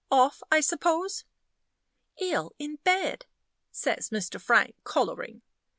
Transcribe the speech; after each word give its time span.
Off, 0.09 0.41
I 0.51 0.61
suppose?" 0.61 1.25
"Ill 2.19 2.55
in 2.57 2.77
bed," 2.77 3.27
says 3.69 4.09
Mr. 4.09 4.41
Frank, 4.41 4.73
coloring. 4.83 5.43